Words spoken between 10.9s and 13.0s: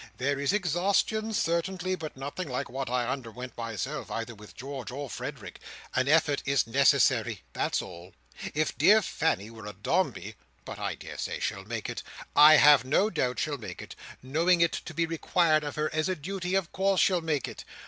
daresay she'll make it; I have